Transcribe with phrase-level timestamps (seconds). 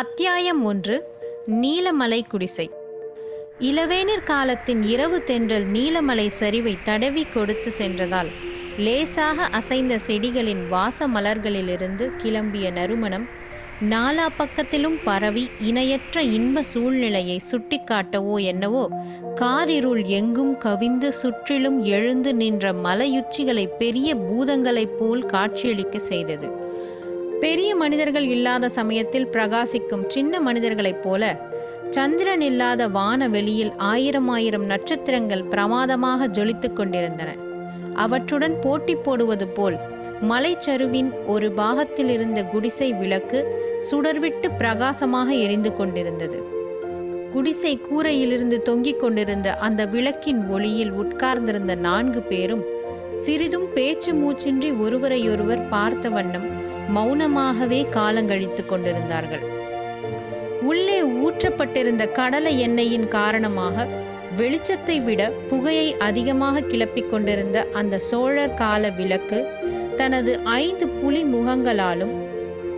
[0.00, 1.04] அத்தியாயம் ஒன்று
[1.46, 2.70] நீலமலை குடிசை.
[3.58, 8.28] இளவேனிற் காலத்தின் இரவு தென்றல் நீலமலை சரிவை தடவி கொடுத்து சென்றதால்
[8.76, 13.26] லேசாக அசைந்த செடிகளின் வாச மலர்களிலிருந்து கிளம்பிய நறுமணம்
[13.88, 18.90] நாலா பக்கத்திலும் பரவி இணையற்ற இன்ப சூழ்நிலையை சுட்டிக்காட்டவோ என்னவோ
[19.34, 26.59] காரிருள் எங்கும் கவிந்து சுற்றிலும் எழுந்து நின்ற மலையுச்சிகளை பெரிய பூதங்களைப் போல் காட்சியளிக்க செய்தது.
[27.40, 31.40] பெரிய மனிதர்கள் இல்லாத சமயத்தில் பிரகாசிக்கும் சின்ன மனிதர்களைப் போல
[31.90, 37.34] சந்திரன் இல்லாத வான வெளியில் ஆயிரம் ஆயிரம் நட்சத்திரங்கள் பிரமாதமாக ஜொலித்துக் கொண்டிருந்தன.
[37.94, 39.76] அவற்றுடன் போட்டி போடுவது போல்
[40.28, 43.58] மலைச்சருவின் ஒரு பாகத்தில் இருந்த குடிசை விளக்கு
[43.90, 46.42] சுடர்விட்டு பிரகாசமாக எரிந்து கொண்டிருந்தது.
[47.32, 52.64] குடிசை கூரையிலிருந்து தொங்கிக் கொண்டிருந்த அந்த விளக்கின் ஒளியில் உட்கார்ந்திருந்த நான்கு பேரும்
[53.14, 56.59] சிறிதும் பேச்சு மூச்சின்றி ஒருவரையொருவர் பார்த்த வண்ணம்
[56.94, 59.40] மௌனமாகவே காலங்கழித்துக் கொண்டிருந்தார்கள்.
[60.60, 63.86] உள்ளே ஊற்றப்பட்டிருந்த கடலை எண்ணெயின் காரணமாக
[64.36, 69.46] வெளிச்சத்தை விட புகையை அதிகமாக கிளப்பிக் கொண்டிருந்த அந்த சோழர் கால விளக்கு
[69.96, 72.12] தனது ஐந்து புலி முகங்களாலும்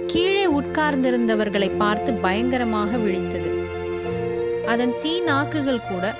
[0.06, 3.50] கீழே உட்கார்ந்திருந்தவர்களை பார்த்து பயங்கரமாக விழித்தது.
[4.66, 6.14] அதன் தீ நாக்குகள் கூட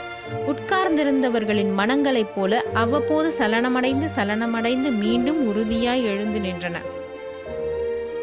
[0.47, 6.77] உட்கார்ந்திருந்தவர்களின் மனங்களைப் போல அவ்வப்போது சலனமடைந்து சலனமடைந்து மீண்டும் உறுதியாய் எழுந்து நின்றன.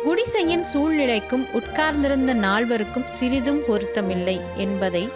[0.10, 5.10] குடிசையின் சூழ்நிலைக்கும் உட்கார்ந்திருந்த நால்வருக்கும் சிறிதும் பொருத்தமில்லை என்பதை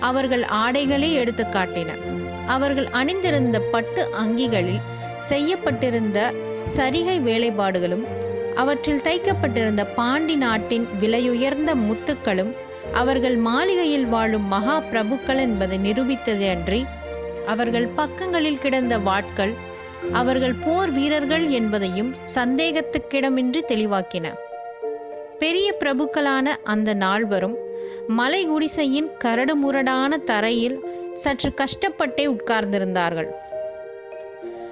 [0.00, 1.90] அவர்கள் ஆடைகளே எடுத்து காட்டின.
[2.46, 4.80] அவர்கள் அணிந்திருந்த பட்டு அங்கிகளில்
[5.18, 6.32] செய்யப்பட்டிருந்த
[6.76, 8.04] சரிகை வேலைப்பாடுகளும்
[8.54, 12.52] அவற்றில் தைக்கப்பட்டிருந்த பாண்டி நாட்டின் விலையுயர்ந்த முத்துக்களும்
[12.92, 16.86] அவர்கள் மாளிகையில் வாழும் மகா பிரபுக்கள் என்பதை நிரூபித்தது அன்றி
[17.46, 19.54] அவர்கள் பக்கங்களில் கிடந்த வாட்கள்
[20.12, 24.32] அவர்கள் போர் வீரர்கள் என்பதையும் சந்தேகத்துக்கிடமின்றி தெளிவாக்கின.
[25.38, 27.56] பெரிய பிரபுக்களான அந்த நால்வரும்
[28.06, 30.78] மலை குடிசையின் கரடுமுரடான தரையில்
[31.14, 33.28] சற்று கஷ்டப்பட்டே உட்கார்ந்திருந்தார்கள்.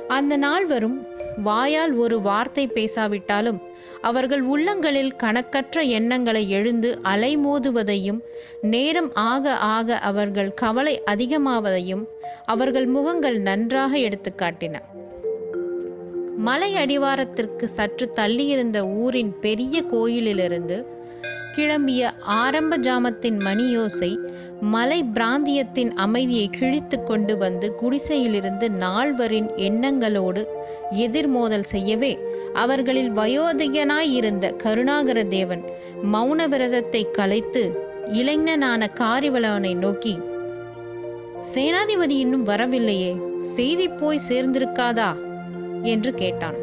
[0.08, 1.06] அந்த நால்வரும்
[1.42, 3.58] வாயால் ஒரு வார்த்தை பேசாவிட்டாலும்
[4.00, 8.20] அவர்கள் உள்ளங்களில் கணக்கற்ற எண்ணங்களை எழுந்து அலைமோதுவதையும்
[8.60, 12.04] நேரம் ஆக ஆக அவர்கள் கவலை அதிகமாவதையும்
[12.46, 14.76] அவர்கள் முகங்கள் நன்றாக எடுத்துக்காட்டின.
[16.38, 20.86] மலை அடிவாரத்திற்கு சற்று தள்ளியிருந்த ஊரின் பெரிய கோயிலிலிருந்து
[21.56, 24.16] கிளம்பிய ஆரம்ப ஜாமத்தின் மணியோசை
[24.60, 30.42] மலை பிராந்தியத்தின் அமைதியை கிழித்து கொண்டு வந்து குடிசையிலிருந்து நால்வரின் எண்ணங்களோடு
[30.90, 32.18] எதிர்மோதல் செய்யவே
[32.52, 35.62] அவர்களில் வயோதிகனாயிருந்த கருணாகர தேவன்
[36.12, 37.62] மௌன விரதத்தை கலைத்து
[38.12, 40.18] இளைஞனான காரிவளவனை நோக்கி
[41.54, 45.27] சேனாதிபதி இன்னும் வரவில்லையே செய்தி போய் சேர்ந்திருக்காதா?
[45.82, 46.54] என்று கேட்டான்.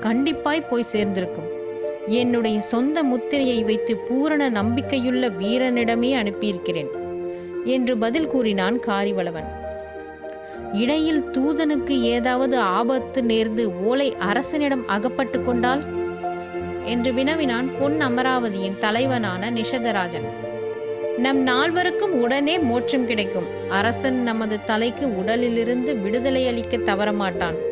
[0.00, 1.56] கண்டிப்பாய் போய் சேர்ந்திருக்கும்.
[2.06, 6.86] என்னுடைய சொந்த முத்திரையை வைத்து பூரண நம்பிக்கையுள்ள வீரனிடமே அனுப்பியிருக்கிறேன்
[7.64, 9.56] என்று பதில் கூறினான் காரிவளவன்.
[10.72, 15.82] இடையில் தூதனுக்கு ஏதாவது ஆபத்து நேர்ந்து ஓலை அரசனிடம் அகப்பட்டு கொண்டால்?
[16.84, 20.26] என்று வினவினான் பொன் அமராவதியின் தலைவனான நிஷதராஜன்.
[21.16, 23.46] நம் நால்வருக்கும் உடனே மோட்சம் கிடைக்கும்.
[23.68, 27.67] அரசன் நமது தலைக்கு உடலிலிருந்து விடுதலை அளிக்க தவறமாட்டான்.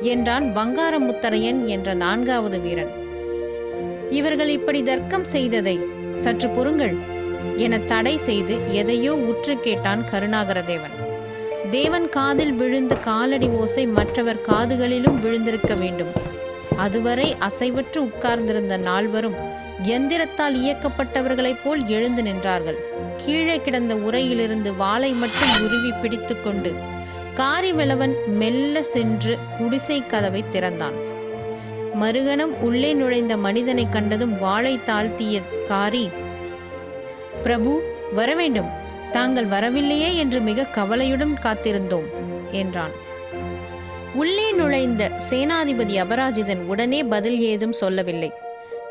[0.00, 2.90] என்றான் வங்காரமுத்தரையன் என்ற நான்காவது வீரன்.
[4.10, 5.80] இவர்கள் இப்படி தர்க்கம் செய்ததை
[6.14, 6.94] சற்று பொறுங்கள்
[7.56, 10.94] என தடை செய்து எதையோ உற்று கேட்டான் கருணாகரதேவன்.
[11.70, 16.12] தேவன் காதில் விழுந்த காலடி ஓசை மற்றவர் காதுகளிலும் விழுந்திருக்க வேண்டும்.
[16.76, 19.34] அதுவரை அசைவற்று உட்கார்ந்திருந்த நால்வரும்
[19.82, 22.76] எந்திரத்தால் இயக்கப்பட்டவர்களைப் போல் எழுந்து நின்றார்கள்.
[23.16, 26.94] கீழே கிடந்த உரையிலிருந்து வாளை மட்டும் உருவி பிடித்துக்கொண்டு
[27.38, 30.94] காரிவளவன் மெல்ல சென்று குடிசை கதவை திறந்தான்.
[31.94, 36.10] மறுகணம் உள்ளே நுழைந்த மனிதனை கண்டதும் வாளை தாழ்த்திய காரி
[37.42, 37.82] பிரபு
[38.14, 38.70] வரவேண்டும்.
[39.12, 42.08] தாங்கள் வரவில்லையே என்று மிக கவலையுடன் காத்திருந்தோம்
[42.52, 42.92] என்றான்.
[44.14, 48.30] உள்ளே நுழைந்த சேனாதிபதி அபராஜிதன் உடனே பதில் ஏதும் சொல்லவில்லை.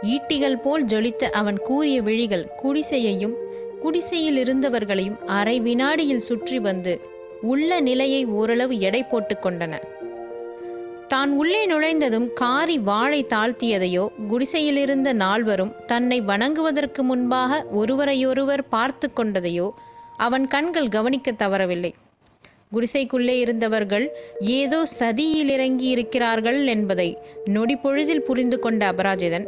[0.02, 3.36] ஈட்டிகள் போல் ஜொலித்த அவன் கூறிய விழிகள் குடிசையையும்
[3.82, 7.14] குடிசையில் இருந்தவர்களையும் அரை வினாடியில் சுற்றி வந்து
[7.52, 9.74] உள்ள நிலையை ஓரளவு எடை போட்டு கொண்டன.
[11.12, 19.68] தான் உள்ளே நுழைந்ததும் காரி வாளை தாழ்த்தியதையோ குடிசையிலிருந்த நால்வரும் தன்னை வணங்குவதற்கு முன்பாக ஒருவரையொருவர் பார்த்து கொண்டதையோ
[20.26, 21.92] அவன் கண்கள் கவனிக்க தவறவில்லை.
[22.74, 24.06] குடிசைக்குள்ளே இருந்தவர்கள்
[24.60, 27.10] ஏதோ சதியில் இறங்கி இருக்கிறார்கள் என்பதை
[27.56, 29.48] நொடி பொழுதில் புரிந்து கொண்ட அபராஜிதன்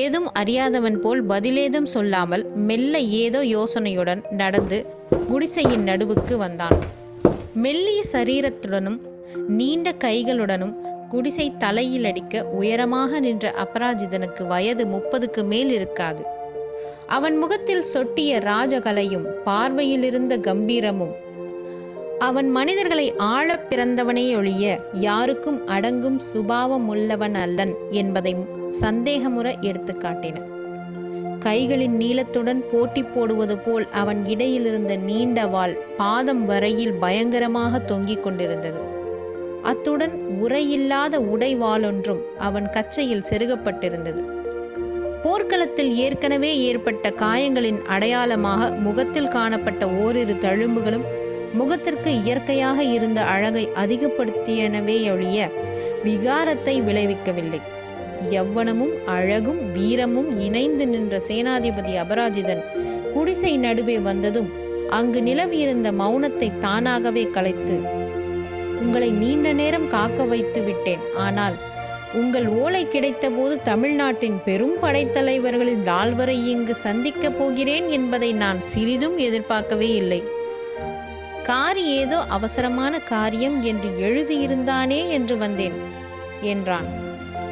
[0.00, 4.78] ஏதும் அறியாதவன் போல் பதிலேதும் சொல்லாமல் மெல்ல ஏதோ யோசனையுடன் நடந்து
[5.28, 6.76] குடிசையின் நடுவுக்கு வந்தான்.
[7.54, 9.00] மெல்லிய சரீரத்துடனும்
[9.46, 10.74] நீண்ட கைகளுடனும்
[11.08, 16.22] குடிசை தலையில் அடிக்க உயரமாக நின்ற அபராஜிதனுக்கு வயது முப்பதுக்கு மேல் இருக்காது.
[17.06, 21.14] அவன் முகத்தில் சொட்டிய ராஜகலையும் பார்வையிலிருந்த கம்பீரமும்
[22.18, 28.36] அவன் மனிதர்களை ஆழப் பிறந்தவனே ஒழிய யாருக்கும் அடங்கும் சுபாவம் உள்ளவன் அல்லன் என்பதை
[28.80, 30.53] சந்தேகமுற எடுத்துக்காட்டின.
[31.46, 38.80] கைகளின் நீளத்துடன் போட்டி போடுவது போல் அவன் இடையிலிருந்த நீண்ட வாள் பாதம் வரையில் பயங்கரமாக தொங்கிக் கொண்டிருந்தது.
[39.62, 44.22] அத்துடன் உரையில்லாத உடைவாளொன்றும் அவன் கச்சையில் செருகப்பட்டிருந்தது.
[45.22, 51.06] போர்க்களத்தில் ஏற்கனவே ஏற்பட்ட காயங்களின் அடையாளமாக முகத்தில் காணப்பட்ட ஓரிரு தழும்புகளும்
[51.52, 55.48] முகத்திற்கு இயற்கையாக இருந்த அழகை அதிகப்படுத்தியனவே ஒழிய
[56.04, 57.60] விகாரத்தை விளைவிக்கவில்லை.
[58.30, 62.62] யவ்வனமும் அழகும் வீரமும் இணைந்து நின்ற சேனாதிபதி அபராஜிதன்
[63.14, 64.52] குடிசை நடுவே வந்ததும்
[64.90, 67.80] அங்கு நிலவியிருந்த மௌனத்தை தானாகவே கலைத்து
[68.80, 71.00] உங்களை நீண்ட நேரம் காக்க வைத்து விட்டேன்.
[71.16, 71.54] ஆனால்
[72.12, 80.22] உங்கள் ஓலை கிடைத்தபோது தமிழ்நாட்டின் பெரும் படைத்தலைவர்களில் நால்வரை இங்கு சந்திக்கப் போகிறேன் என்பதை நான் சிறிதும் எதிர்பார்க்கவே இல்லை.
[81.42, 85.74] காரி ஏதோ அவசரமான காரியம் என்று எழுதியிருந்தானே என்று வந்தேன்
[86.40, 87.03] என்றான்.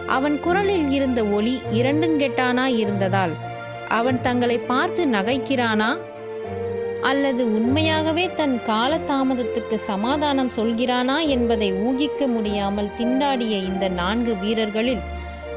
[0.06, 3.32] அவன் குரலில் இருந்த ஒலி இரண்டுங்கெட்டானா இருந்ததால்
[3.88, 5.96] அவன் தங்களை பார்த்து நகைக்கிறானா?
[7.00, 14.99] அல்லது உண்மையாகவே தன் காலதாமதத்துக்கு சமாதானம் சொல்கிறானா என்பதை ஊகிக்க முடியாமல் திண்டாடிய இந்த நான்கு வீரர்களில்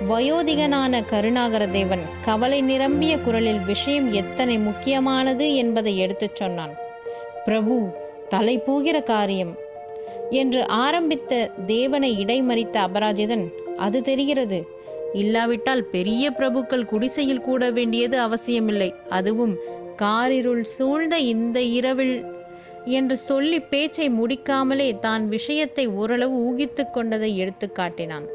[0.09, 6.73] வயோதிகனான கருணாகரதேவன் கவலை நிரம்பிய குரலில் விஷயம் எத்தனை முக்கியமானது என்பதை எடுத்துச் சொன்னான்.
[7.45, 7.89] பிரபு
[8.29, 9.55] தலை போகிற காரியம்
[10.29, 14.67] என்று ஆரம்பித்த தேவனை இடைமறித்த அபராஜிதன் அது தெரிகிறது.
[15.13, 18.93] இல்லாவிட்டால் பெரிய பிரபுக்கள் குடிசையில் கூட வேண்டியது அவசியமில்லை.
[19.09, 19.55] அதுவும்
[20.01, 22.25] காரிருள் சூழ்ந்த இந்த இரவில்
[22.85, 28.25] என்று சொல்லி பேச்சை முடிக்காமலே தான் விஷயத்தை ஓரளவு ஊகித்து கொண்டதை எடுத்து காட்டினான்.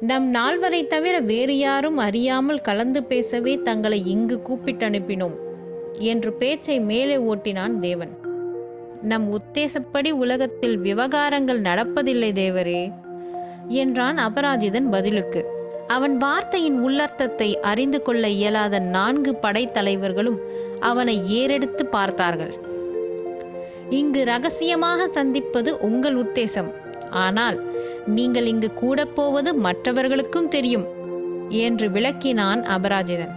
[0.00, 5.36] நம் நால்வரை தவிர வேறு யாரும் அறியாமல் கலந்து பேசவே தங்களை இங்கு கூப்பிட்டு அனுப்பினோம்
[5.98, 8.18] என்று பேச்சை மேலே ஓட்டினான் தேவன்.
[9.02, 12.92] நம் உத்தேசப்படி உலகத்தில் விவகாரங்கள் நடப்பதில்லை தேவரே.
[13.70, 15.44] என்றான் அபராஜிதன் பதிலுக்கு.
[15.86, 20.38] அவன் வார்த்தையின் உள்ளர்த்தத்தை அறிந்து கொள்ள இயலாத நான்கு படைத்தலைவர்களும்
[20.80, 22.54] அவனை ஏறெடுத்து பார்த்தார்கள்.
[23.90, 26.70] இங்கு ரகசியமாக சந்திப்பது உங்கள் உத்தேசம்.
[27.10, 27.58] ஆனால்
[28.06, 30.86] நீங்கள் இங்கு கூட போவது மற்றவர்களுக்கும் தெரியும்
[31.48, 33.34] என்று விளக்கினான் அபராஜிதன்.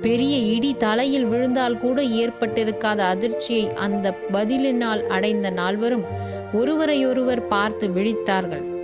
[0.00, 6.04] பெரிய இடி தலையில் விழுந்தால் கூட ஏற்பட்டிருக்காத அதிர்ச்சியை அந்த பதிலினால் அடைந்த நால்வரும்
[6.52, 8.77] ஒருவரையொருவர் பார்த்து விழித்தார்கள்.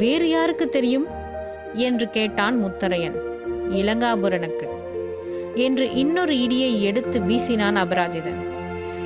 [0.00, 1.06] வேறு யாருக்கு தெரியும்?
[1.72, 3.16] என்று கேட்டான் முத்தரையன்.
[3.70, 4.66] இளங்காபுரனுக்கு.
[5.54, 8.40] என்று இன்னொரு இடியை எடுத்து வீசினான் அபராஜிதன்.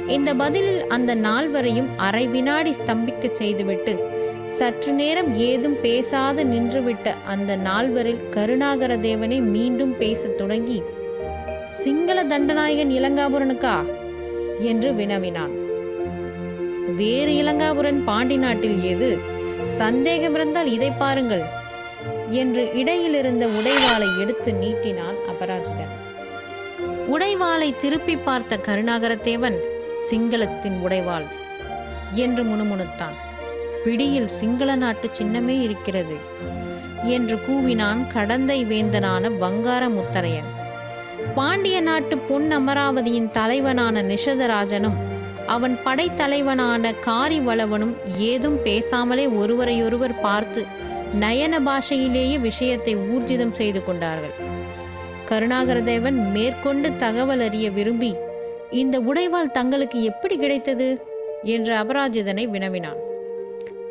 [0.07, 3.99] இந்த பதிலில் அந்த நால்வரையும் அரை வினாடி ஸ்தம்பிக்கச் செய்துவிட்டு
[4.45, 10.83] சற்று நேரம் ஏதும் பேசாது நின்றுவிட்ட அந்த நால்வரில் கருணாகர தேவனை மீண்டும் பேசத் தொடங்கி
[11.65, 13.85] சிங்கள தண்டநாயகன் இளங்காபுரனுக்கா?
[14.59, 15.53] என்று வினவினான்.
[16.97, 19.33] வேறு இளங்காபுரன் பாண்டி நாட்டில் ஏது?
[19.67, 21.43] சந்தேகம் இருந்தால் இதை பாருங்கள்
[22.31, 25.93] என்று இடையிலிருந்த உடைவாளை எடுத்து நீட்டினான் அபராஜிதன்.
[27.11, 29.57] உடைவாளை திருப்பி பார்த்த கருணாகரத்தேவன்
[30.11, 31.25] சிங்களத்தின் உடைவாள்
[32.13, 33.15] என்று முணுமுணுத்தான்.
[33.85, 36.17] பிடியில் சிங்கள நாட்டு சின்னமே இருக்கிறது
[37.03, 40.53] என்று கூவினான் கடந்தை வேந்தனான வங்கார முத்தரையன்
[41.35, 45.04] பாண்டிய நாட்டு பொன் அமராவதியின் தலைவனான நிஷதராஜனும்
[45.47, 50.65] அவன் படைத்தலைவனான காரிவளவனும் ஏதும் பேசாமலே ஒருவரையொருவர் பார்த்து
[51.21, 54.33] நயன பாஷையிலேயே விஷயத்தை ஊர்ஜிதம் செய்து கொண்டார்கள்.
[55.29, 58.15] கருணாகரதேவன் மேற்கொண்டு தகவல் அறிய விரும்பி
[58.71, 61.01] இந்த உடைவாள் தங்களுக்கு எப்படி கிடைத்தது?
[61.43, 62.97] என்று அபராஜிதனை வினவினான்.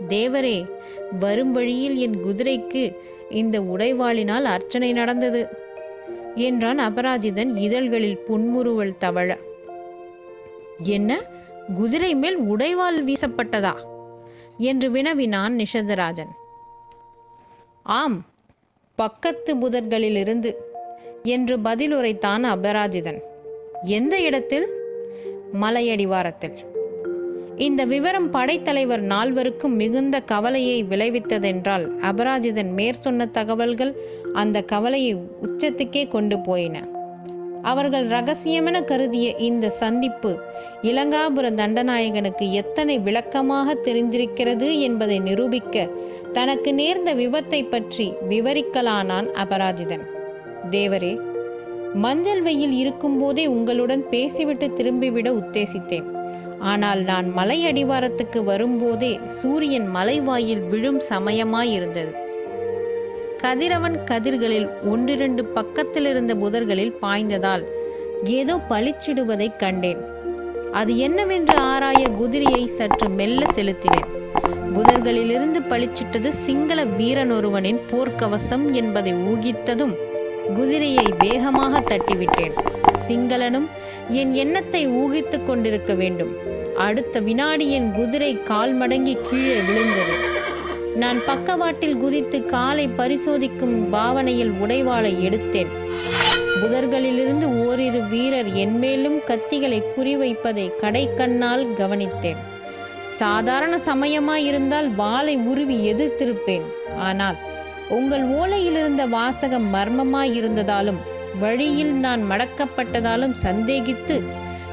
[0.07, 0.65] தேவரே
[1.19, 2.95] வரும் வழியில் என் குதிரைக்கு
[3.29, 5.47] இந்த உடைவாளினால் அர்ச்சனை நடந்தது
[6.35, 9.37] என்றான் அபராஜிதன் இதழ்களில் புன்முறுவல் தவழ.
[10.77, 11.21] என்ன?
[11.71, 13.73] குதிரை மேல் உடைவால் வீசப்பட்டதா?
[14.57, 16.31] என்று வினவினான் நிஷதராஜன்
[17.83, 18.25] ஆம்
[18.95, 20.53] பக்கத்து புதர்களிலிருந்து
[21.23, 23.19] என்று பதில் உரைத்தான் அபராஜிதன்.
[23.83, 24.67] எந்த இடத்தில்?
[25.61, 26.53] மலையடிவாரத்தில்
[27.57, 33.95] இந்த விவரம் படைத்தலைவர் நால்வருக்கும் மிகுந்த கவலையை விளைவித்ததென்றால் அபராஜிதன் மேற்சொன்ன தகவல்கள்
[34.33, 36.92] அந்த கவலையை உச்சத்துக்கே கொண்டு போயின.
[37.63, 40.31] அவர்கள் ரகசியமென கருதிய இந்த சந்திப்பு
[40.81, 45.85] இலங்காபுர தண்டநாயகனுக்கு எத்தனை விளக்கமாக தெரிந்திருக்கிறது என்பதை நிரூபிக்க
[46.31, 50.03] தனக்கு நேர்ந்த விபத்தை பற்றி விவரிக்கலானான் அபராஜிதன்.
[50.71, 51.13] தேவரே
[51.93, 56.07] மஞ்சள் வெயில் இருக்கும்போதே உங்களுடன் பேசிவிட்டு திரும்பிவிட உத்தேசித்தேன்.
[56.59, 62.11] ஆனால் நான் மலை அடிவாரத்துக்கு வரும்போதே சூரியன் மலைவாயில் விழும் சமயமாயிருந்தது.
[63.43, 67.63] கதிரவன் கதிர்களில் ஒன்றிரண்டு பக்கத்தில் இருந்த புதர்களில் பாய்ந்ததால்
[68.23, 70.01] ஏதோ பளிச்சிடுவதைக் கண்டேன்.
[70.71, 74.07] அது என்னவென்று ஆராய குதிரையை சற்று மெல்ல செலுத்தினேன்.
[74.75, 79.93] புதர்களிலிருந்து பளிச்சிட்டது சிங்கள வீரன் ஒருவனின் போர்க்கவசம் என்பதை ஊகித்ததும்
[80.53, 82.55] குதிரையை வேகமாக தட்டிவிட்டேன்.
[83.07, 83.67] சிங்களனும்
[84.07, 86.33] என் எண்ணத்தை ஊகித்துக் கொண்டிருக்க வேண்டும்.
[86.75, 90.15] அடுத்த வினாடி என் குதிரை கால் மடங்கி கீழே விழுந்தது.
[90.95, 95.71] நான் பக்கவாட்டில் குதித்து காலை பரிசோதிக்கும் பாவனையில் உடைவாளை எடுத்தேன்.
[96.61, 102.41] புதர்களிலிருந்து ஓரிரு வீரர் என்மேலும் கத்திகளை குறிவைப்பதை கடைக்கண்ணால் கவனித்தேன்.
[103.01, 106.61] சாதாரண சமயமாயிருந்தால் வாளை உருவி எதிர்த்திருப்பேன்.
[106.97, 107.35] ஆனால்
[107.89, 111.01] உங்கள் ஓலையிலிருந்த வாசகம் மர்மமாயிருந்ததாலும்
[111.39, 114.23] வழியில் நான் மடக்கப்பட்டதாலும் சந்தேகித்து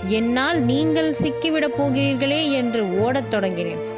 [0.07, 3.89] என்னால் நீங்கள் சிக்கிவிடப் போகிறீர்களே என்று ஓடத் தொடங்கினேன்.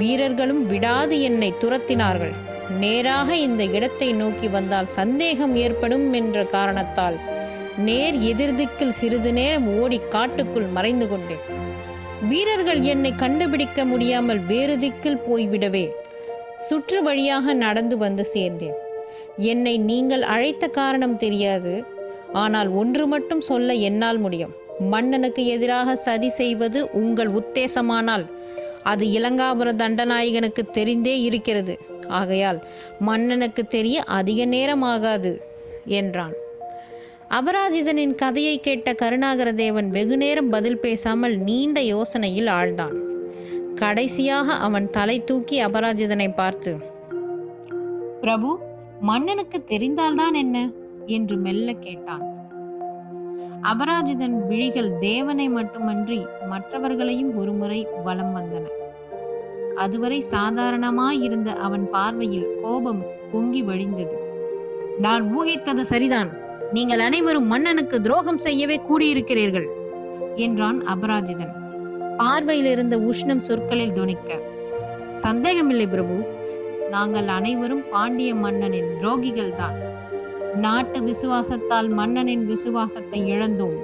[0.00, 2.34] வீரர்களும் விடாது என்னை துரத்தினார்கள்.
[2.82, 7.16] நேராக இந்த இடத்தை நோக்கி வந்தால் சந்தேகம் ஏற்படும் என்ற காரணத்தால்
[7.86, 11.44] நேர் எதிர்திக்கில் சிறிது நேரம் ஓடி காட்டுக்குள் மறைந்து கொண்டேன்.
[12.30, 15.86] வீரர்கள் என்னை கண்டுபிடிக்க முடியாமல் வேறு திக்கில் போய்விடவே
[16.68, 18.76] சுற்று வழியாக நடந்து வந்து சேர்ந்தேன்.
[19.52, 21.74] என்னை நீங்கள் அழைத்த காரணம் தெரியாது.
[22.44, 24.54] ஆனால் ஒன்று மட்டும் சொல்ல என்னால் முடியும்.
[24.92, 28.24] மன்னனுக்கு எதிராக சதி செய்வது உங்கள் உத்தேசமானால்
[28.86, 31.74] அது இளங்காபுர தண்டநாயகனுக்கு தெரிந்தே இருக்கிறது.
[32.08, 32.58] ஆகையால்
[32.98, 35.32] மன்னனுக்கு தெரிய அதிக நேரம் ஆகாது
[35.84, 36.34] என்றான்.
[37.30, 42.96] அபராஜிதனின் கதையை கேட்ட கருணாகர தேவன் வெகுநேரம் பதில் பேசாமல் நீண்ட யோசனையில் ஆழ்ந்தான்.
[43.74, 46.72] கடைசியாக அவன் தலை தூக்கி அபராஜிதனை பார்த்து
[48.20, 48.50] பிரபு
[49.00, 50.56] மன்னனுக்கு தெரிந்தால்தான் என்ன?
[51.06, 52.22] என்று மெல்ல கேட்டான்.
[53.62, 58.66] அபராஜிதன் விழிகள் தேவனை மட்டுமன்றி மற்றவர்களையும் ஒருமுறை வலம் வந்தன.
[59.76, 64.16] அதுவரை சாதாரணமாயிருந்த அவன் பார்வையில் கோபம் பொங்கி வழிந்தது.
[64.98, 66.30] நான் ஊகித்தது சரிதான்.
[66.72, 69.66] நீங்கள் அனைவரும் மன்னனுக்கு துரோகம் செய்யவே கூடியிருக்கிறீர்கள்
[70.34, 71.54] என்றான் அபராஜிதன்.
[72.16, 74.40] பார்வையில் இருந்த உஷ்ணம் சொற்களில் துணிக்க
[75.12, 76.16] சந்தேகமில்லை பிரபு
[76.90, 79.85] நாங்கள் அனைவரும் பாண்டிய மன்னனின் துரோகிகள் தான்
[80.56, 83.76] நாட்டு விசுவாசத்தால் மன்னனின் விசுவாசத்தை இழந்தோம்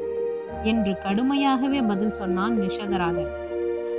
[0.63, 3.31] என்று கடுமையாகவே பதில் சொன்னான் நிஷதராஜன்.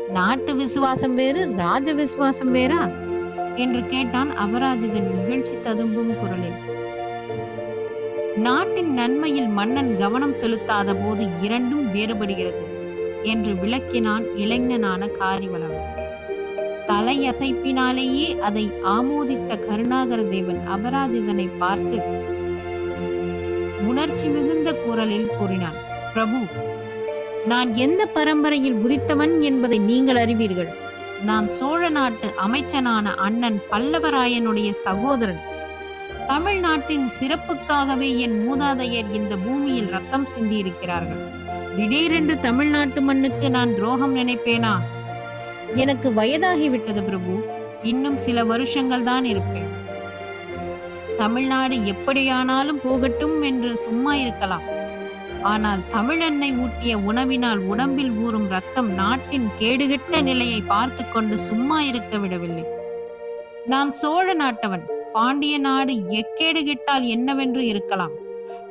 [0.10, 2.92] நாட்டு விசுவாசம் வேறு ராஜ விசுவாசம் வேறா?
[3.56, 6.60] என்று கேட்டான் அபராஜிதன் இகழ்ச்சி ததும்பும் குரலில்.
[8.36, 12.64] நாட்டின் நன்மையில் மன்னன் கவனம் செலுத்தாத போது இரண்டும் வேறுபடுகிறது
[13.24, 16.02] என்று விளக்கினான் இளைஞனான காரிவளவன்
[16.88, 22.32] தலையசைப்பினாலேயே அதை ஆமோதித்த கருணாகர தேவன் அபராஜிதனை பார்த்து
[23.88, 25.78] உணர்ச்சி மிகுந்த குரலில் கூறினான்
[26.14, 26.40] பிரபு
[27.46, 30.70] நான் எந்த பரம்பரையில் உதித்தவன் என்பதை நீங்கள் அறிவீர்கள்.
[31.26, 35.42] நான் சோழ நாட்டு அமைச்சனான அண்ணன் பல்லவராயனுடைய சகோதரன்.
[36.28, 41.22] தமிழ்நாட்டின் சிறப்புக்காகவே என் மூதாதையர் இந்த பூமியில் ரத்தம் சிந்தியிருக்கிறார்கள்.
[41.76, 44.74] திடீரென்று தமிழ்நாட்டு மண்ணுக்கு நான் துரோகம் நினைப்பேனா?
[45.74, 47.34] எனக்கு வயதாகிவிட்டது பிரபு.
[47.84, 49.63] இன்னும் சில வருஷங்கள் தான் இருப்பேன்.
[51.18, 54.66] தமிழ்நாடு எப்படியானாலும் போகட்டும் என்று சும்மா இருக்கலாம்.
[55.52, 62.66] ஆனால் தமிழன்னை ஊட்டிய உணவினால் உடம்பில் ஊறும் ரத்தம் நாட்டின் கேடுகெட்ட நிலையை பார்த்து கொண்டு சும்மா இருக்க விடவில்லை.
[63.66, 64.86] நான் சோழ நாட்டவன்.
[65.14, 68.14] பாண்டிய நாடு எக்கேடு கெட்டால் என்னவென்று இருக்கலாம்.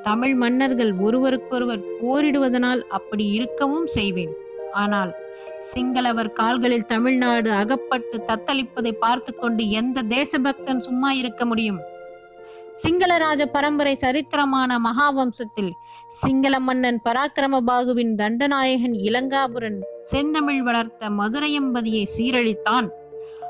[0.03, 4.33] தமிழ் மன்னர்கள் ஒருவருக்கொருவர் போரிடுவதனால் அப்படி இருக்கவும் செய்வேன்.
[4.73, 5.13] ஆனால்
[5.73, 11.81] சிங்களவர் கால்களில் தமிழ்நாடு அகப்பட்டு தத்தளிப்பதை பார்த்து கொண்டு எந்த தேசபக்தன் சும்மா இருக்க முடியும்?
[12.73, 15.71] சிங்களராஜ பரம்பரை சரித்திரமான மகாவம்சத்தில்
[16.09, 22.89] சிங்கள மன்னன் பராக்கிரம பாகுவின் தண்டநாயகன் இளங்காபுரன் செந்தமிழ் வளர்த்த மதுரையம்பதியை சீரழித்தான்.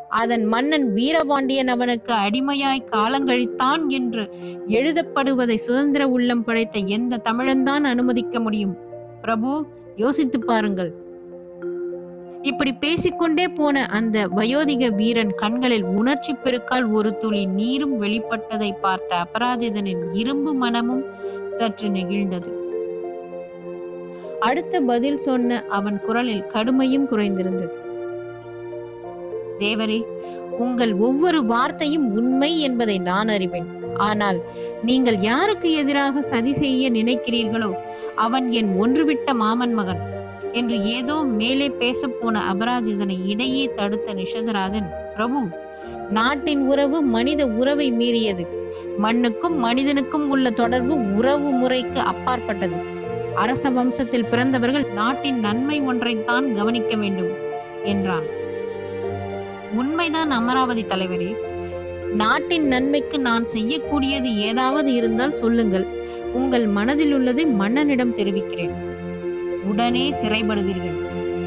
[0.08, 4.34] அதன் மன்னன் வீரபாண்டியன் அவனுக்கு அடிமையாய் காலங்கழித்தான் என்று
[4.66, 8.76] எழுதப்படுவதை சுதந்திர உள்ளம் படைத்த எந்த தமிழன்தான் அனுமதிக்க முடியும்?
[9.20, 11.01] பிரபு யோசித்து பாருங்கள்.
[12.42, 20.02] இப்படி பேசிக்கொண்டே போன அந்த வயோதிக வீரன் கண்களில் உணர்ச்சி பெருக்கால் ஒரு துளி நீரும் வெளிப்பட்டதை பார்த்த அபராஜிதனின்
[20.12, 21.04] இரும்பு மனமும்
[21.50, 22.50] சற்று நெகிழ்ந்தது.
[24.40, 27.76] அடுத்த பதில் சொன்ன அவன் குரலில் கடுமையும் குறைந்திருந்தது.
[29.58, 30.00] தேவரே
[30.58, 33.68] உங்கள் ஒவ்வொரு வார்த்தையும் உண்மை என்பதை நான் அறிவேன்.
[33.96, 34.40] ஆனால்
[34.82, 37.72] நீங்கள் யாருக்கு எதிராக சதி செய்ய நினைக்கிறீர்களோ
[38.14, 40.11] அவன் என் ஒன்றுவிட்ட மாமன் மகன்.
[40.52, 45.48] என்று ஏதோ மேலே பேசப்போன அபராஜிதனை இடையே தடுத்த நிஷதராஜன் பிரபு
[46.10, 48.46] நாட்டின் உறவு மனித உறவை மீறியது.
[48.98, 52.74] மண்ணுக்கும் மனிதனுக்கும் உள்ள தொடர்பு உறவு முறைக்கு அப்பாற்பட்டது.
[53.34, 57.30] அரச வம்சத்தில் பிறந்தவர்கள் நாட்டின் நன்மை ஒன்றைத்தான் கவனிக்க வேண்டும்
[57.82, 58.24] என்றான்.
[59.74, 61.36] உண்மைதான் அமராவதி தலைவரே.
[62.14, 65.86] நாட்டின் நன்மைக்கு நான் செய்யக்கூடியது ஏதாவது இருந்தால் சொல்லுங்கள்.
[66.32, 68.91] உங்கள் மனதில் உள்ளதை மன்னனிடம் தெரிவிக்கிறேன்.
[69.64, 70.98] உடனே சிறைப்படுவீர்கள்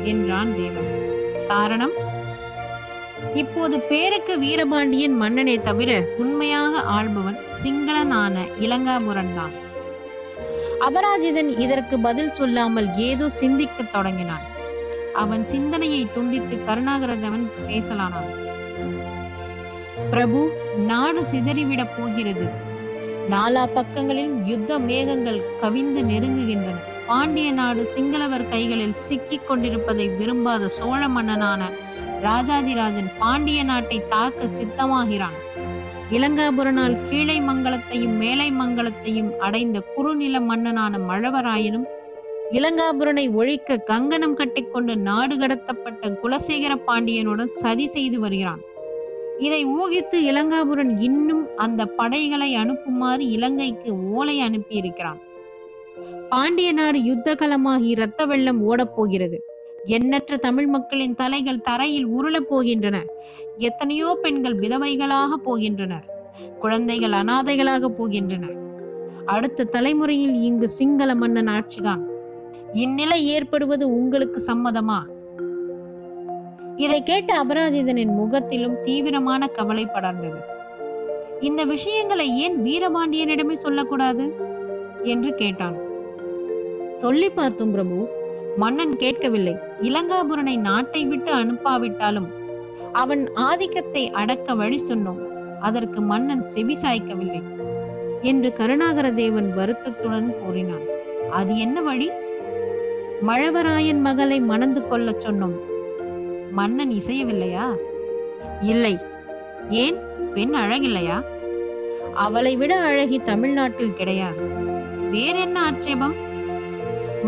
[0.04, 1.04] என்றான் தேவன்.
[1.48, 1.92] காரணம்?
[3.34, 9.52] இப்போது பேருக்கு வீரபாண்டியன் மன்னனே தவிர உண்மையாக ஆள்பவன் சிங்களனான இளங்காபுரன் தான்.
[10.80, 14.42] அபராஜிதன் இதற்கு பதில் சொல்லாமல் ஏதோ சிந்திக்கத் தொடங்கினான்.
[15.14, 18.44] அவன் சிந்தனையை துண்டித்து கருணாகரதவன் பேசலானான்.
[20.10, 22.50] பிரபு நாடு சிதறிவிடப் போகிறது.
[23.30, 26.94] நாலா பக்கங்களில் யுத்த மேகங்கள் கவிந்து நெருங்குகின்றன.
[27.08, 31.70] பாண்டிய நாடு சிங்களவர் கைகளில் சிக்கிக் கொண்டிருப்பதை விரும்பாத சோழ மன்னனான
[32.24, 35.36] ராஜாதிராஜன் பாண்டிய நாட்டை தாக்க சித்தமாகிறான்.
[36.12, 41.86] இளங்காபுரனால் கீழை மங்கலத்தையும் மேலை மங்கலத்தையும் அடைந்த குறுநில மன்னனான மழவராயனும்
[42.52, 48.62] இளங்காபுரனை ஒழிக்க கங்கணம் கட்டிக்கொண்டு நாடு கடத்தப்பட்ட குலசேகர பாண்டியனுடன் சதி செய்து வருகிறான்.
[49.40, 55.22] இதை ஊகித்து இளங்காபுரன் இன்னும் அந்த படைகளை அனுப்புமாறு இலங்கைக்கு ஓலை அனுப்பியிருக்கிறான்.
[56.36, 59.40] பாண்டிய நாடு யுத்த களமாகி இரத்த வெள்ளம் ஓடப்போகிறது.
[59.84, 62.96] எண்ணற்ற தமிழ் மக்களின் தலைகள் தரையில் உருளப் போகின்றன.
[63.58, 66.04] எத்தனையோ பெண்கள் விதவைகளாக போகின்றனர்.
[66.60, 68.50] குழந்தைகள் அனாதைகளாக போகின்றன
[69.26, 72.02] அடுத்த தலைமுறையில் இங்கு சிங்கள மன்னன் ஆட்சிதான்.
[72.74, 74.98] இந்நிலை ஏற்படுவது உங்களுக்கு சம்மதமா?
[76.76, 80.40] இதை கேட்ட அபராஜிதனின் முகத்திலும் தீவிரமான கவலை படர்ந்தது.
[81.40, 84.34] இந்த விஷயங்களை ஏன் வீரபாண்டியனிடமே சொல்லக்கூடாது?
[85.04, 85.85] என்று கேட்டான்.
[86.96, 88.10] சொல்லி பார்த்தும் பிரபு
[88.58, 89.56] மன்னன் கேட்கவில்லை.
[89.82, 92.28] இளங்காபுரனை நாட்டை விட்டு அனுப்பாவிட்டாலும்
[92.94, 95.28] அவன் ஆதிக்கத்தை அடக்க வழி சொன்னோம்.
[95.60, 97.44] அதற்கு மன்னன் செவி சாய்க்கவில்லை
[98.22, 100.86] என்று கருணாகர தேவன் வருத்தத்துடன் கூறினான்.
[101.32, 102.10] அது என்ன வழி?
[103.28, 105.60] மழவராயன் மகளை மணந்து கொள்ளச் சொன்னோம்.
[106.52, 107.76] மன்னன் இசையவில்லையா?
[108.62, 108.98] இல்லை.
[109.70, 109.96] ஏன்?
[110.34, 111.22] பெண் அழகில்லையா?
[112.14, 114.42] அவளை விட அழகி தமிழ்நாட்டில் கிடையாது.
[115.12, 116.25] வேறென்ன ஆட்சேபம்?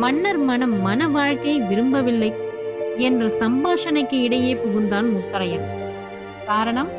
[0.02, 2.30] மன்னர் மனம் மன வாழ்க்கையை விரும்பவில்லை
[2.98, 5.66] என்று சம்பாஷணைக்கு இடையே புகுந்தான் முத்தரையன்.
[6.46, 6.92] காரணம்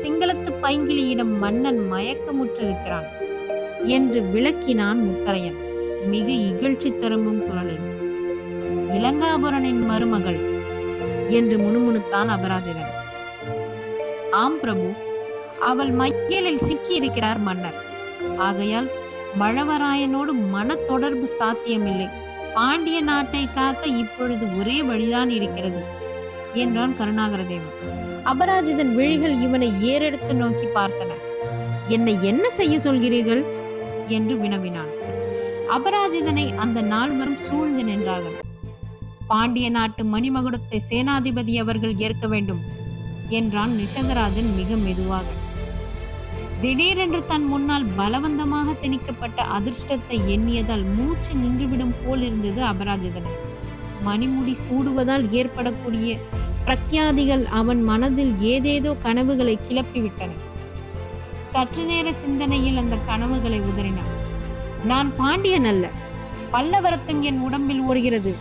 [0.00, 3.08] சிங்களத்து பைங்கிலியிடம் மன்னன் மயக்கமுற்றிருக்கிறான்
[3.84, 5.58] என்று விளக்கினான் முத்தரையன்.
[6.06, 7.84] மிக இகழ்ச்சி தரும்பும் குரலில்
[8.98, 10.40] இளங்காபுரனின் மருமகள்
[11.38, 12.92] என்று முணுமுணுத்தான் அபராஜிதன்.
[14.42, 14.86] ஆம் பிரபு
[15.60, 17.78] அவள் மையலில் சிக்கியிருக்கிறார் மன்னர்.
[18.38, 18.88] ஆகையால்
[19.38, 22.08] மழவராயனோடு மன தொடர்பு சாத்தியமில்லை.
[22.54, 25.84] பாண்டிய நாட்டை காக்க இப்பொழுது ஒரே வழிதான் இருக்கிறது
[26.54, 27.76] என்றான் கருணாகரதேவன்.
[28.24, 31.10] அபராஜிதன் விழிகள் இவனை ஏறெடுத்து நோக்கி பார்த்தன.
[31.86, 33.44] என்னை என்ன செய்ய சொல்கிறீர்கள்?
[34.06, 34.92] என்று வினவினான்.
[35.68, 38.38] அபராஜிதனை அந்த நால்வரும் சூழ்ந்து நின்றார்கள்.
[39.26, 42.60] பாண்டிய நாட்டு மணிமகுடத்தை சேனாதிபதி அவர்கள் ஏற்க வேண்டும்
[43.28, 45.24] என்றான் நிஷதராஜன் மிக மெதுவாக.
[46.66, 53.44] திடீரென்று தன் முன்னால் பலவந்தமாக திணிக்கப்பட்ட அதிர்ஷ்டத்தை எண்ணியதால் மூச்சு நின்றுவிடும் போல் இருந்தது அபராஜிதனுக்கு
[54.06, 56.18] மணிமுடி சூடுவதால் ஏற்படக்கூடிய
[56.64, 60.28] பிரக்யாதிகள் அவன் மனதில் ஏதேதோ கனவுகளை கிளப்பிவிட்டன.
[61.44, 64.12] சற்று நேர சிந்தனையில் அந்த கனவுகளை உதறினான்.
[64.84, 65.90] நான் பாண்டியன் அல்ல.
[66.52, 68.34] பல்லவரத்தும் என் உடம்பில் ஓடுகிறது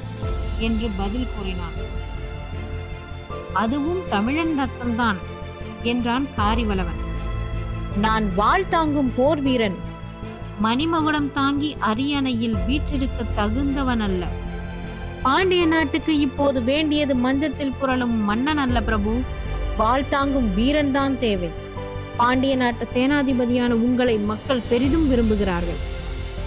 [0.60, 1.80] என்று பதில் கூறினான்.
[3.54, 5.22] அதுவும் தமிழன் ரத்தம்தான்
[5.84, 7.02] என்றான் காரிவலவன்.
[7.98, 9.76] நான் வாழ் தாங்கும் போர் வீரன்.
[10.64, 14.28] மணிமகுடம் தாங்கி அரியணையில் வீற்றிருக்க தகுந்தவன் அல்ல.
[15.24, 19.22] பாண்டிய நாட்டுக்கு இப்போது வேண்டியது மஞ்சத்தில் புரளும் மன்னன் அல்ல பிரபு.
[19.78, 21.50] வாழ் தாங்கும் வீரன் தான் தேவை.
[22.18, 25.82] பாண்டிய நாட்டு சேனாதிபதியான உங்களை மக்கள் பெரிதும் விரும்புகிறார்கள்.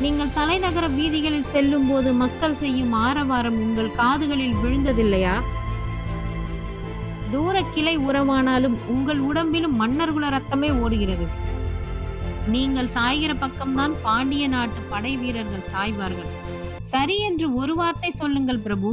[0.01, 5.41] நீங்கள் தலைநகர வீதிகளில் செல்லும் போது மக்கள் செய்யும் ஆரவாரம் உங்கள் காதுகளில் விழுந்ததில்லையா?
[7.33, 11.27] தூர கிளை உறவானாலும் உங்கள் உடம்பிலும் மன்னர்குல ரத்தமே ஓடுகிறது.
[12.55, 16.31] நீங்கள் சாய்கிற பக்கம்தான் பாண்டிய நாட்டு படை வீரர்கள் சாய்வார்கள்.
[16.93, 18.91] சரி என்று ஒரு வார்த்தை சொல்லுங்கள் பிரபு.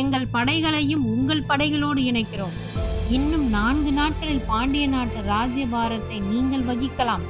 [0.00, 2.56] எங்கள் படைகளையும் உங்கள் படைகளோடு இணைக்கிறோம்.
[3.16, 7.26] இன்னும் நான்கு நாட்களில் பாண்டிய நாட்டு ராஜ்யபாரத்தை நீங்கள் வகிக்கலாம்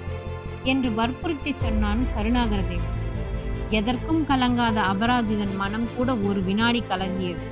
[0.72, 2.86] என்று வற்புறுத்தி சொன்னான் கருணாகரதேவ்
[3.78, 7.44] எதற்கும் கலங்காத அபராஜிதன் மனம் கூட ஒரு வினாடி கலங்கியது.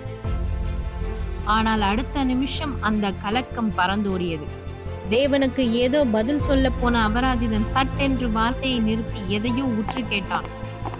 [1.44, 4.46] ஆனால் அடுத்த நிமிஷம் அந்த கலக்கம் பறந்தோடியது.
[5.10, 10.46] தேவனுக்கு ஏதோ பதில் சொல்ல போன அபராஜிதன் சட்டென்று வார்த்தையை நிறுத்தி எதையோ உற்று கேட்டான்.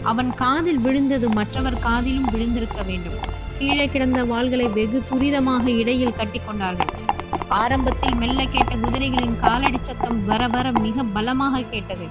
[0.02, 3.18] அவன் காதில் விழுந்தது மற்றவர் காதிலும் விழுந்திருக்க வேண்டும்.
[3.58, 6.92] கீழே கிடந்த வாள்களை வெகு துரிதமாக இடையில் கட்டிக்கொண்டார்கள்
[7.48, 12.06] ஆரம்பத்தில் மெல்ல கேட்ட குதிரைகளின் காலடி சத்தம் வர வர மிக பலமாக கேட்டது.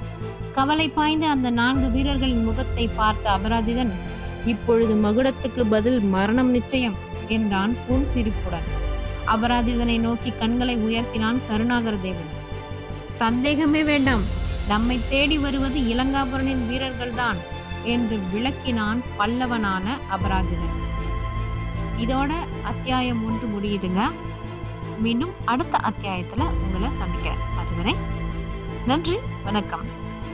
[0.53, 3.93] கவலை பாய்ந்த அந்த நான்கு வீரர்களின் முகத்தை பார்த்த அபராஜிதன்
[4.45, 6.95] இப்பொழுது மகுடத்துக்கு பதில் மரணம் நிச்சயம்.
[7.27, 8.81] என்றான் புன் சிரிப்புடன்.
[9.27, 12.41] அபராஜிதனை நோக்கி கண்களை உயர்த்தினான் கருணாகர தேவன்
[13.09, 14.21] சந்தேகமே வேண்டாம்.
[14.67, 17.35] நம்மை தேடி வருவது இளங்காபுரனின் வீரர்கள்தான்
[17.83, 20.81] என்று விளக்கினான் பல்லவனான அபராஜிதன்.
[21.97, 22.31] இதோட
[22.63, 24.11] அத்தியாயம் ஒன்று முடியுதுங்க.
[24.99, 27.37] மீண்டும் அடுத்த அத்தியாயத்தில் உங்களை சந்திக்கிறேன்.
[27.57, 27.95] அதுவரை
[28.85, 30.02] நன்றி வணக்கம்.